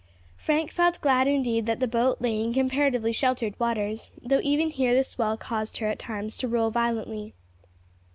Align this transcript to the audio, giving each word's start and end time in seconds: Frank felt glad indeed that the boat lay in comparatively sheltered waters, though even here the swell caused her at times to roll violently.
Frank 0.35 0.71
felt 0.71 0.99
glad 0.99 1.27
indeed 1.27 1.67
that 1.67 1.79
the 1.79 1.87
boat 1.87 2.19
lay 2.19 2.41
in 2.41 2.55
comparatively 2.55 3.11
sheltered 3.11 3.53
waters, 3.59 4.09
though 4.19 4.41
even 4.41 4.71
here 4.71 4.95
the 4.95 5.03
swell 5.03 5.37
caused 5.37 5.77
her 5.77 5.85
at 5.89 5.99
times 5.99 6.39
to 6.39 6.47
roll 6.47 6.71
violently. 6.71 7.35